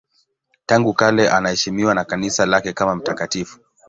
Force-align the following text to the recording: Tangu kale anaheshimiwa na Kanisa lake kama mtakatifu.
Tangu 0.65 0.93
kale 0.93 1.29
anaheshimiwa 1.29 1.95
na 1.95 2.05
Kanisa 2.05 2.45
lake 2.45 2.73
kama 2.73 2.95
mtakatifu. 2.95 3.59